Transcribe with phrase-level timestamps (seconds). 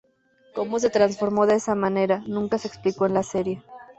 [0.55, 3.63] Cómo se transformó de esa manera nunca se explicó en la serie.